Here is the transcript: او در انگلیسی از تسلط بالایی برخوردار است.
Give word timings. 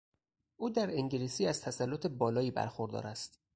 او 0.55 0.69
در 0.69 0.91
انگلیسی 0.91 1.47
از 1.47 1.61
تسلط 1.61 2.07
بالایی 2.07 2.51
برخوردار 2.51 3.07
است. 3.07 3.39